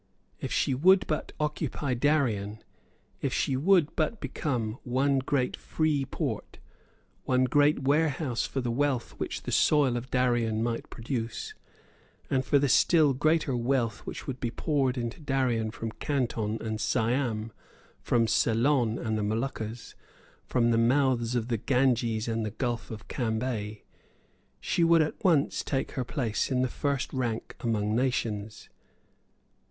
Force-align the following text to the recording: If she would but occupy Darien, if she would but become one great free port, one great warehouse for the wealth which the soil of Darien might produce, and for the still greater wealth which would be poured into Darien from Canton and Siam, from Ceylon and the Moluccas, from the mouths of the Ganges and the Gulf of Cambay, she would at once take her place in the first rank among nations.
If 0.39 0.51
she 0.51 0.73
would 0.73 1.05
but 1.05 1.31
occupy 1.39 1.93
Darien, 1.93 2.63
if 3.21 3.31
she 3.31 3.55
would 3.55 3.95
but 3.95 4.19
become 4.19 4.79
one 4.83 5.19
great 5.19 5.55
free 5.55 6.05
port, 6.05 6.57
one 7.25 7.43
great 7.43 7.83
warehouse 7.83 8.43
for 8.47 8.61
the 8.61 8.71
wealth 8.71 9.11
which 9.19 9.43
the 9.43 9.51
soil 9.51 9.95
of 9.95 10.09
Darien 10.09 10.63
might 10.63 10.89
produce, 10.89 11.53
and 12.31 12.43
for 12.43 12.57
the 12.57 12.67
still 12.67 13.13
greater 13.13 13.55
wealth 13.55 13.99
which 13.99 14.25
would 14.25 14.39
be 14.39 14.49
poured 14.49 14.97
into 14.97 15.19
Darien 15.19 15.69
from 15.69 15.91
Canton 15.91 16.57
and 16.63 16.81
Siam, 16.81 17.51
from 18.01 18.25
Ceylon 18.27 18.97
and 18.97 19.19
the 19.19 19.23
Moluccas, 19.23 19.93
from 20.47 20.71
the 20.71 20.79
mouths 20.79 21.35
of 21.35 21.47
the 21.47 21.57
Ganges 21.57 22.27
and 22.27 22.43
the 22.43 22.49
Gulf 22.49 22.89
of 22.89 23.07
Cambay, 23.07 23.83
she 24.59 24.83
would 24.83 25.03
at 25.03 25.23
once 25.23 25.63
take 25.63 25.91
her 25.91 26.03
place 26.03 26.49
in 26.49 26.63
the 26.63 26.67
first 26.67 27.13
rank 27.13 27.55
among 27.59 27.95
nations. 27.95 28.67